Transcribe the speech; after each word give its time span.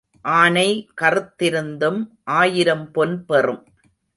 ஆனை 0.21 0.87
கறுத்திருந்தும் 1.01 1.99
ஆயிரம் 2.23 2.91
பொன் 2.91 3.25
பெறும். 3.25 3.63